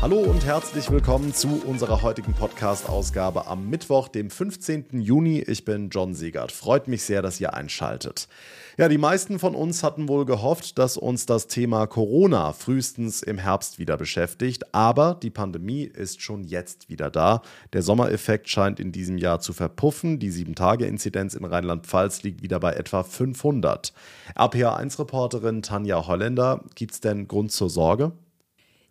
[0.00, 5.00] Hallo und herzlich willkommen zu unserer heutigen Podcast-Ausgabe am Mittwoch, dem 15.
[5.00, 5.40] Juni.
[5.40, 6.52] Ich bin John Siegert.
[6.52, 8.28] Freut mich sehr, dass ihr einschaltet.
[8.76, 13.38] Ja, die meisten von uns hatten wohl gehofft, dass uns das Thema Corona frühestens im
[13.38, 17.40] Herbst wieder beschäftigt, aber die Pandemie ist schon jetzt wieder da.
[17.72, 20.18] Der Sommereffekt scheint in diesem Jahr zu verpuffen.
[20.18, 23.94] Die 7-Tage-Inzidenz in Rheinland-Pfalz liegt wieder bei etwa 500.
[24.36, 28.12] RPA1-Reporterin Tanja Holländer, gibt es denn Grund zur Sorge?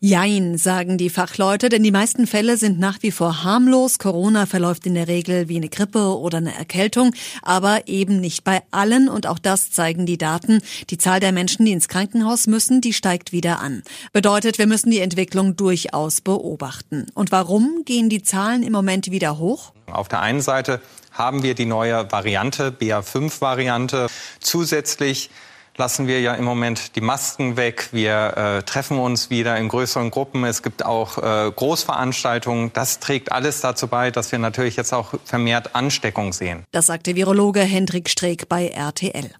[0.07, 3.97] Jein, sagen die Fachleute, denn die meisten Fälle sind nach wie vor harmlos.
[3.97, 8.61] Corona verläuft in der Regel wie eine Grippe oder eine Erkältung, aber eben nicht bei
[8.69, 10.61] allen und auch das zeigen die Daten.
[10.91, 13.81] Die Zahl der Menschen, die ins Krankenhaus müssen, die steigt wieder an.
[14.13, 17.07] Bedeutet, wir müssen die Entwicklung durchaus beobachten.
[17.15, 19.73] Und warum gehen die Zahlen im Moment wieder hoch?
[19.87, 20.81] Auf der einen Seite
[21.13, 24.05] haben wir die neue Variante, BA5-Variante.
[24.39, 25.31] Zusätzlich
[25.77, 27.89] lassen wir ja im Moment die Masken weg.
[27.91, 30.43] Wir äh, treffen uns wieder in größeren Gruppen.
[30.43, 32.71] Es gibt auch äh, Großveranstaltungen.
[32.73, 36.63] Das trägt alles dazu bei, dass wir natürlich jetzt auch vermehrt Ansteckung sehen.
[36.71, 39.31] Das sagte Virologe Hendrik Streeck bei RTL.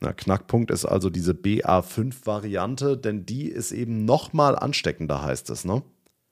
[0.00, 5.64] Na, Knackpunkt ist also diese BA5-Variante, denn die ist eben noch mal ansteckender, heißt es,
[5.64, 5.82] ne?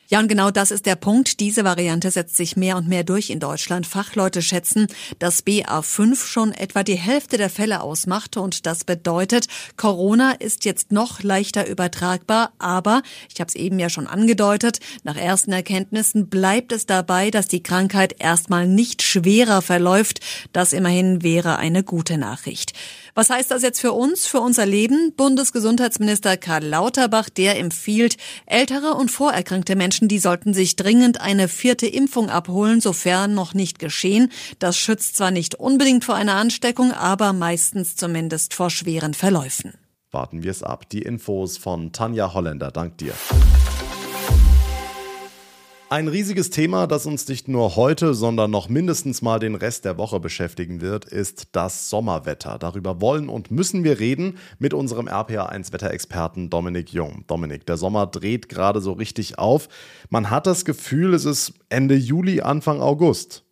[0.08, 1.40] Ja, und genau das ist der Punkt.
[1.40, 3.86] Diese Variante setzt sich mehr und mehr durch in Deutschland.
[3.86, 4.86] Fachleute schätzen,
[5.18, 8.36] dass BA5 schon etwa die Hälfte der Fälle ausmacht.
[8.36, 12.52] Und das bedeutet, Corona ist jetzt noch leichter übertragbar.
[12.58, 17.48] Aber, ich habe es eben ja schon angedeutet, nach ersten Erkenntnissen bleibt es dabei, dass
[17.48, 20.20] die Krankheit erstmal nicht schwerer verläuft.
[20.52, 22.72] Das immerhin wäre eine gute Nachricht.
[23.18, 25.14] Was heißt das jetzt für uns, für unser Leben?
[25.16, 31.86] Bundesgesundheitsminister Karl Lauterbach, der empfiehlt, ältere und vorerkrankte Menschen, die sollten sich dringend eine vierte
[31.86, 34.30] Impfung abholen, sofern noch nicht geschehen.
[34.58, 39.72] Das schützt zwar nicht unbedingt vor einer Ansteckung, aber meistens zumindest vor schweren Verläufen.
[40.10, 40.86] Warten wir es ab.
[40.90, 42.70] Die Infos von Tanja Holländer.
[42.70, 43.14] Dank dir.
[45.88, 49.96] Ein riesiges Thema, das uns nicht nur heute, sondern noch mindestens mal den Rest der
[49.98, 52.58] Woche beschäftigen wird, ist das Sommerwetter.
[52.58, 57.22] Darüber wollen und müssen wir reden mit unserem RPA1-Wetterexperten Dominik Jung.
[57.28, 59.68] Dominik, der Sommer dreht gerade so richtig auf.
[60.10, 63.45] Man hat das Gefühl, es ist Ende Juli, Anfang August.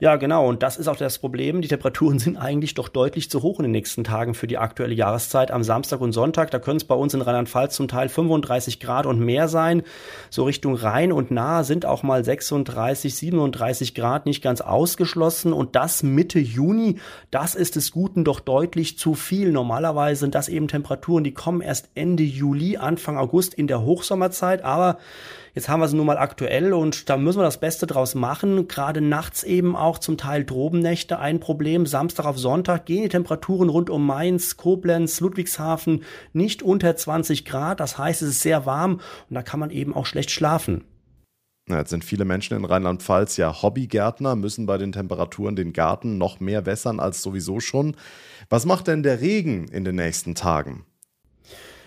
[0.00, 0.48] Ja, genau.
[0.48, 1.60] Und das ist auch das Problem.
[1.60, 4.94] Die Temperaturen sind eigentlich doch deutlich zu hoch in den nächsten Tagen für die aktuelle
[4.94, 5.50] Jahreszeit.
[5.50, 9.04] Am Samstag und Sonntag, da können es bei uns in Rheinland-Pfalz zum Teil 35 Grad
[9.04, 9.82] und mehr sein.
[10.30, 15.52] So Richtung Rhein und Nahe sind auch mal 36, 37 Grad nicht ganz ausgeschlossen.
[15.52, 16.96] Und das Mitte Juni,
[17.30, 19.52] das ist des Guten doch deutlich zu viel.
[19.52, 24.64] Normalerweise sind das eben Temperaturen, die kommen erst Ende Juli, Anfang August in der Hochsommerzeit.
[24.64, 24.96] Aber
[25.54, 28.68] Jetzt haben wir sie nun mal aktuell und da müssen wir das Beste draus machen.
[28.68, 31.86] Gerade nachts eben auch zum Teil Drobennächte ein Problem.
[31.86, 37.80] Samstag auf Sonntag gehen die Temperaturen rund um Mainz, Koblenz, Ludwigshafen nicht unter 20 Grad.
[37.80, 40.84] Das heißt, es ist sehr warm und da kann man eben auch schlecht schlafen.
[41.68, 46.40] Jetzt sind viele Menschen in Rheinland-Pfalz ja Hobbygärtner, müssen bei den Temperaturen den Garten noch
[46.40, 47.96] mehr wässern als sowieso schon.
[48.48, 50.84] Was macht denn der Regen in den nächsten Tagen?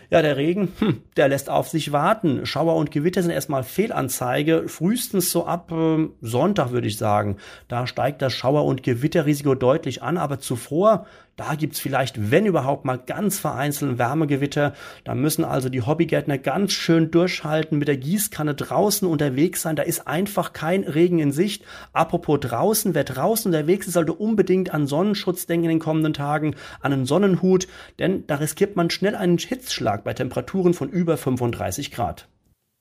[0.09, 2.45] Ja, der Regen, hm, der lässt auf sich warten.
[2.45, 4.67] Schauer und Gewitter sind erstmal Fehlanzeige.
[4.67, 7.37] Frühestens so ab äh, Sonntag, würde ich sagen.
[7.67, 10.17] Da steigt das Schauer- und Gewitterrisiko deutlich an.
[10.17, 11.05] Aber zuvor
[11.35, 14.73] da gibt's vielleicht, wenn überhaupt mal ganz vereinzelt Wärmegewitter.
[15.03, 19.75] Da müssen also die Hobbygärtner ganz schön durchhalten, mit der Gießkanne draußen unterwegs sein.
[19.75, 21.65] Da ist einfach kein Regen in Sicht.
[21.91, 26.55] Apropos draußen, wer draußen unterwegs ist, sollte unbedingt an Sonnenschutz denken in den kommenden Tagen,
[26.81, 31.91] an einen Sonnenhut, denn da riskiert man schnell einen Hitzschlag bei Temperaturen von über 35
[31.91, 32.27] Grad.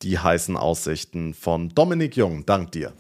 [0.03, 2.45] Die heißen Aussichten von Dominik Jung.
[2.45, 2.93] Dank dir.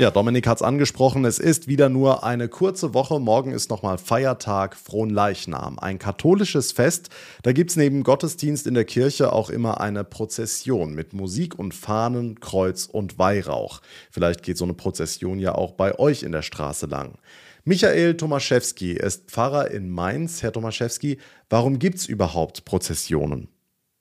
[0.00, 3.20] Ja, Dominik hat es angesprochen, es ist wieder nur eine kurze Woche.
[3.20, 7.10] Morgen ist nochmal Feiertag Fronleichnam, ein katholisches Fest.
[7.42, 11.74] Da gibt es neben Gottesdienst in der Kirche auch immer eine Prozession mit Musik und
[11.74, 13.82] Fahnen, Kreuz und Weihrauch.
[14.10, 17.18] Vielleicht geht so eine Prozession ja auch bei euch in der Straße lang.
[17.64, 20.42] Michael Tomaszewski ist Pfarrer in Mainz.
[20.42, 21.18] Herr Tomaszewski,
[21.50, 23.48] warum gibt es überhaupt Prozessionen?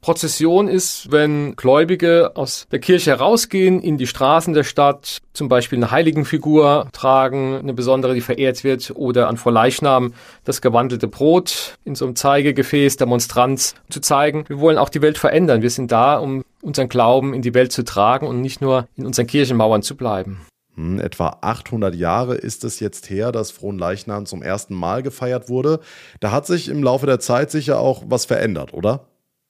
[0.01, 5.77] Prozession ist, wenn Gläubige aus der Kirche herausgehen in die Straßen der Stadt, zum Beispiel
[5.77, 10.13] eine Heiligenfigur tragen, eine besondere, die verehrt wird, oder an Vorleichnam
[10.45, 14.45] das gewandelte Brot in so einem Zeigegefäß der Monstranz zu zeigen.
[14.47, 15.61] Wir wollen auch die Welt verändern.
[15.61, 19.05] Wir sind da, um unseren Glauben in die Welt zu tragen und nicht nur in
[19.05, 20.39] unseren Kirchenmauern zu bleiben.
[20.79, 25.81] Hm, etwa 800 Jahre ist es jetzt her, dass Fronleichnam zum ersten Mal gefeiert wurde.
[26.21, 29.01] Da hat sich im Laufe der Zeit sicher auch was verändert, oder?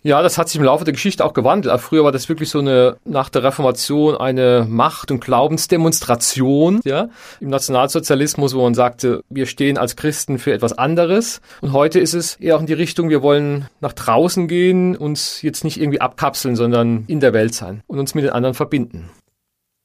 [0.01, 1.79] Ja, das hat sich im Laufe der Geschichte auch gewandelt.
[1.81, 7.09] Früher war das wirklich so eine, nach der Reformation, eine Macht- und Glaubensdemonstration, ja.
[7.41, 11.41] Im Nationalsozialismus, wo man sagte, wir stehen als Christen für etwas anderes.
[11.61, 15.43] Und heute ist es eher auch in die Richtung, wir wollen nach draußen gehen, uns
[15.43, 19.11] jetzt nicht irgendwie abkapseln, sondern in der Welt sein und uns mit den anderen verbinden.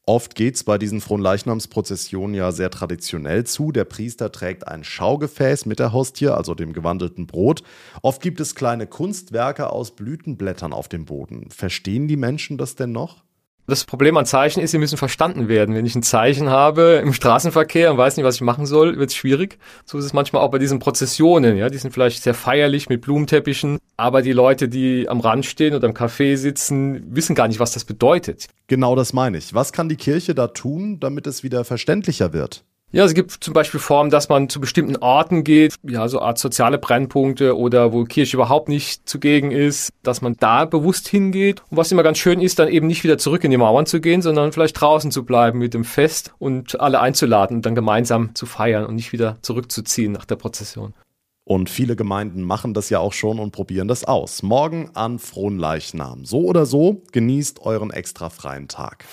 [0.07, 3.73] Oft geht es bei diesen Fronleichnamsprozessionen ja sehr traditionell zu.
[3.73, 7.63] Der Priester trägt ein Schaugefäß mit der Hostie, also dem gewandelten Brot.
[8.03, 11.51] Oft gibt es kleine Kunstwerke aus Blütenblättern auf dem Boden.
[11.51, 13.25] Verstehen die Menschen das denn noch?
[13.67, 15.75] Das Problem an Zeichen ist, sie müssen verstanden werden.
[15.75, 19.09] Wenn ich ein Zeichen habe im Straßenverkehr und weiß nicht, was ich machen soll, wird
[19.09, 19.59] es schwierig.
[19.87, 21.57] So ist es manchmal auch bei diesen Prozessionen.
[21.57, 25.75] Ja, die sind vielleicht sehr feierlich mit Blumenteppichen, aber die Leute, die am Rand stehen
[25.75, 28.49] oder im Café sitzen, wissen gar nicht, was das bedeutet.
[28.67, 29.55] Genau das meine ich.
[29.55, 32.65] Was kann die Kirche da tun, damit es wieder verständlicher wird?
[32.95, 36.39] Ja, es gibt zum Beispiel Formen, dass man zu bestimmten Orten geht, ja, so Art
[36.39, 41.61] soziale Brennpunkte oder wo Kirche überhaupt nicht zugegen ist, dass man da bewusst hingeht.
[41.71, 44.01] Und was immer ganz schön ist, dann eben nicht wieder zurück in die Mauern zu
[44.01, 48.33] gehen, sondern vielleicht draußen zu bleiben mit dem Fest und alle einzuladen und dann gemeinsam
[48.37, 50.95] zu feiern und nicht wieder zurückzuziehen nach der Prozession.
[51.43, 54.45] Und viele Gemeinden machen das ja auch schon und probieren das aus.
[54.45, 56.25] Morgen an Fronleichnam.
[56.25, 59.05] So oder so, genießt euren extra freien Tag.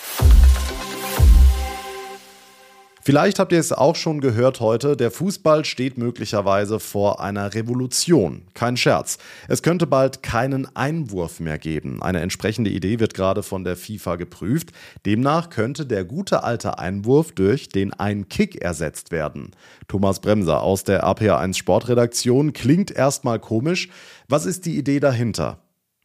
[3.04, 8.44] Vielleicht habt ihr es auch schon gehört heute, der Fußball steht möglicherweise vor einer Revolution.
[8.54, 9.18] Kein Scherz.
[9.48, 12.04] Es könnte bald keinen Einwurf mehr geben.
[12.04, 14.70] Eine entsprechende Idee wird gerade von der FIFA geprüft.
[15.04, 19.50] Demnach könnte der gute alte Einwurf durch den Ein-Kick ersetzt werden.
[19.88, 23.90] Thomas Bremser aus der APA1 Sportredaktion klingt erstmal komisch.
[24.28, 25.58] Was ist die Idee dahinter?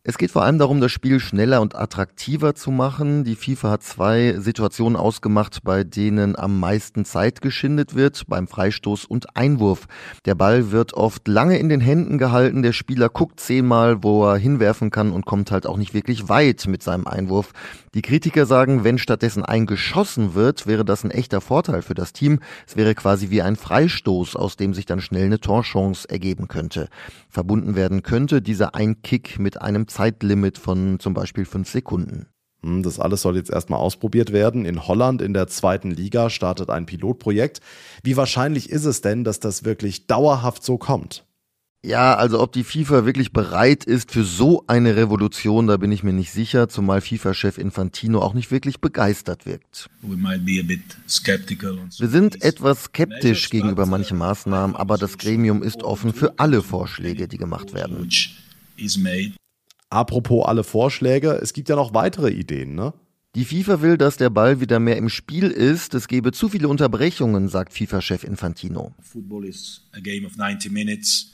[0.09, 3.25] Es geht vor allem darum, das Spiel schneller und attraktiver zu machen.
[3.25, 9.05] Die FIFA hat zwei Situationen ausgemacht, bei denen am meisten Zeit geschindet wird, beim Freistoß
[9.05, 9.89] und Einwurf.
[10.25, 14.37] Der Ball wird oft lange in den Händen gehalten, der Spieler guckt zehnmal, wo er
[14.37, 17.53] hinwerfen kann und kommt halt auch nicht wirklich weit mit seinem Einwurf.
[17.97, 22.41] Die Kritiker sagen, wenn stattdessen eingeschossen wird, wäre das ein echter Vorteil für das Team.
[22.69, 26.91] Es wäre quasi wie ein Freistoß, aus dem sich dann schnell eine Torchance ergeben könnte.
[27.29, 32.27] Verbunden werden könnte dieser Einkick mit einem Zeitlimit von zum Beispiel fünf Sekunden.
[32.63, 34.67] Hm, das alles soll jetzt erstmal ausprobiert werden.
[34.67, 37.61] In Holland in der zweiten Liga startet ein Pilotprojekt.
[38.03, 41.25] Wie wahrscheinlich ist es denn, dass das wirklich dauerhaft so kommt?
[41.83, 46.03] Ja, also ob die FIFA wirklich bereit ist für so eine Revolution, da bin ich
[46.03, 49.89] mir nicht sicher, zumal FIFA-Chef Infantino auch nicht wirklich begeistert wirkt.
[50.03, 57.29] Wir sind etwas skeptisch gegenüber manchen Maßnahmen, aber das Gremium ist offen für alle Vorschläge,
[57.29, 58.11] die gemacht werden.
[59.91, 62.93] Apropos alle Vorschläge, es gibt ja noch weitere Ideen, ne?
[63.37, 65.93] Die FIFA will, dass der Ball wieder mehr im Spiel ist.
[65.93, 68.95] Es gebe zu viele Unterbrechungen, sagt FIFA-Chef Infantino.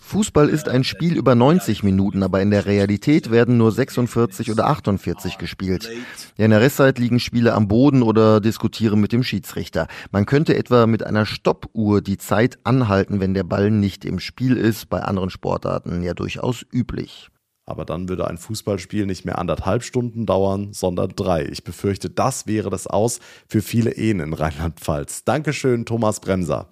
[0.01, 4.67] Fußball ist ein Spiel über 90 Minuten, aber in der Realität werden nur 46 oder
[4.67, 5.89] 48 gespielt.
[6.37, 9.87] In der Restzeit liegen Spiele am Boden oder diskutieren mit dem Schiedsrichter.
[10.11, 14.57] Man könnte etwa mit einer Stoppuhr die Zeit anhalten, wenn der Ball nicht im Spiel
[14.57, 17.32] ist, bei anderen Sportarten ja durchaus üblich.
[17.65, 21.47] Aber dann würde ein Fußballspiel nicht mehr anderthalb Stunden dauern, sondern drei.
[21.47, 25.25] Ich befürchte, das wäre das Aus für viele Ehen in Rheinland-Pfalz.
[25.25, 26.69] Dankeschön, Thomas Bremser.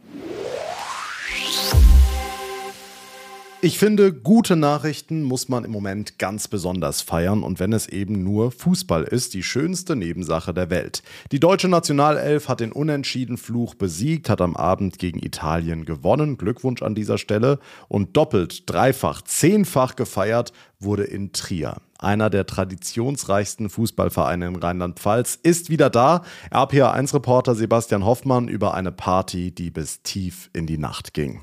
[3.62, 8.24] Ich finde, gute Nachrichten muss man im Moment ganz besonders feiern und wenn es eben
[8.24, 11.02] nur Fußball ist, die schönste Nebensache der Welt.
[11.30, 16.38] Die deutsche Nationalelf hat den unentschieden Fluch besiegt, hat am Abend gegen Italien gewonnen.
[16.38, 17.58] Glückwunsch an dieser Stelle.
[17.88, 21.76] Und doppelt, dreifach, zehnfach gefeiert wurde in Trier.
[21.98, 26.22] Einer der traditionsreichsten Fußballvereine in Rheinland-Pfalz ist wieder da.
[26.50, 31.42] RPA1-Reporter Sebastian Hoffmann über eine Party, die bis tief in die Nacht ging.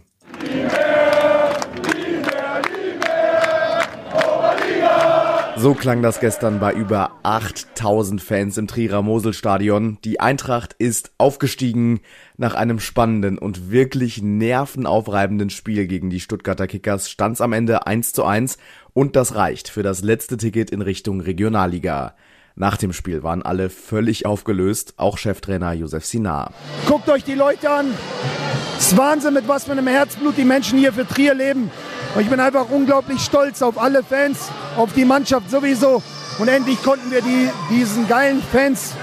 [5.59, 9.97] So klang das gestern bei über 8000 Fans im Trierer Moselstadion.
[10.03, 12.01] Die Eintracht ist aufgestiegen
[12.37, 17.09] nach einem spannenden und wirklich nervenaufreibenden Spiel gegen die Stuttgarter Kickers.
[17.09, 18.59] Stand's am Ende 1 zu 1
[18.93, 22.13] und das reicht für das letzte Ticket in Richtung Regionalliga.
[22.55, 26.53] Nach dem Spiel waren alle völlig aufgelöst, auch Cheftrainer Josef Sinar.
[26.85, 27.87] Guckt euch die Leute an.
[28.77, 31.71] Es ist Wahnsinn, mit was für einem Herzblut die Menschen hier für Trier leben.
[32.13, 36.01] Und ich bin einfach unglaublich stolz auf alle Fans, auf die Mannschaft sowieso.
[36.39, 38.93] Und endlich konnten wir die, diesen geilen Fans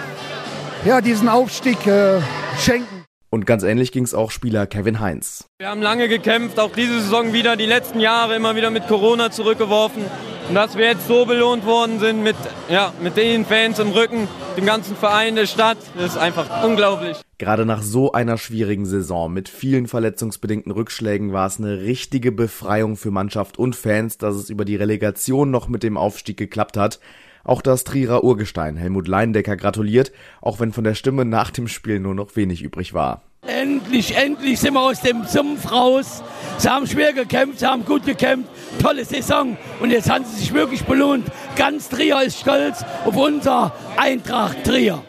[0.85, 2.21] ja, diesen Aufstieg äh,
[2.59, 3.05] schenken.
[3.31, 5.47] Und ganz ähnlich ging es auch Spieler Kevin Heinz.
[5.59, 9.31] Wir haben lange gekämpft, auch diese Saison wieder, die letzten Jahre immer wieder mit Corona
[9.31, 10.05] zurückgeworfen.
[10.49, 12.37] Und dass wir jetzt so belohnt worden sind mit,
[12.69, 17.19] ja, mit den Fans im Rücken, dem ganzen Verein der Stadt, ist einfach unglaublich.
[17.39, 22.97] Gerade nach so einer schwierigen Saison mit vielen verletzungsbedingten Rückschlägen war es eine richtige Befreiung
[22.97, 27.01] für Mannschaft und Fans, dass es über die Relegation noch mit dem Aufstieg geklappt hat.
[27.43, 32.01] Auch das Trierer Urgestein Helmut Leindecker gratuliert, auch wenn von der Stimme nach dem Spiel
[32.01, 33.23] nur noch wenig übrig war.
[33.47, 36.23] Endlich, endlich sind wir aus dem Sumpf raus.
[36.59, 38.49] Sie haben schwer gekämpft, sie haben gut gekämpft.
[38.81, 39.57] Tolle Saison.
[39.81, 41.27] Und jetzt haben sie sich wirklich belohnt.
[41.57, 45.03] Ganz Trier ist stolz auf unser Eintracht Trier.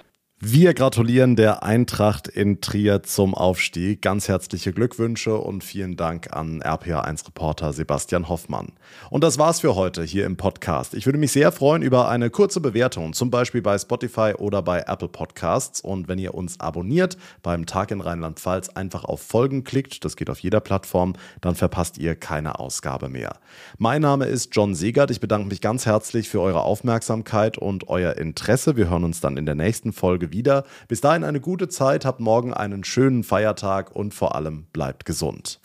[0.47, 4.03] Wir gratulieren der Eintracht in Trier zum Aufstieg.
[4.03, 8.67] Ganz herzliche Glückwünsche und vielen Dank an RPA1-Reporter Sebastian Hoffmann.
[9.09, 10.93] Und das war's für heute hier im Podcast.
[10.93, 14.81] Ich würde mich sehr freuen über eine kurze Bewertung, zum Beispiel bei Spotify oder bei
[14.81, 15.81] Apple Podcasts.
[15.81, 20.29] Und wenn ihr uns abonniert beim Tag in Rheinland-Pfalz, einfach auf Folgen klickt, das geht
[20.29, 23.39] auf jeder Plattform, dann verpasst ihr keine Ausgabe mehr.
[23.79, 25.09] Mein Name ist John Segert.
[25.09, 28.77] Ich bedanke mich ganz herzlich für eure Aufmerksamkeit und euer Interesse.
[28.77, 30.65] Wir hören uns dann in der nächsten Folge wieder.
[30.87, 35.59] Bis dahin eine gute Zeit, habt morgen einen schönen Feiertag und vor allem bleibt gesund.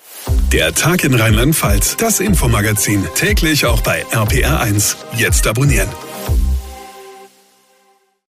[0.52, 4.96] Der Tag in Rheinland-Pfalz, das Infomagazin, täglich auch bei RPR1.
[5.16, 5.88] Jetzt abonnieren.